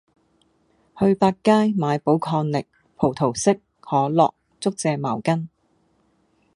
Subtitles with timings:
[0.97, 2.65] 去百佳買寶礦力，
[2.97, 5.47] 葡萄式，可樂，竹蔗茅根